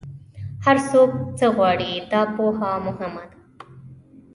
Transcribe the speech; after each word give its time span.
هر 0.65 0.77
څوک 0.89 1.09
څه 1.37 1.45
غواړي، 1.55 1.93
دا 2.11 2.21
پوهه 2.35 2.69
مهمه 2.85 3.23
ده. 3.31 3.37